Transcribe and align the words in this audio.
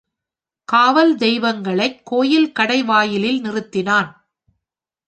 காவல் 0.67 1.15
தெய்வங்களைக் 1.15 2.01
கோயில் 2.03 2.51
கடைவாயிலில் 2.59 3.41
நிறுத்தினான். 3.41 4.11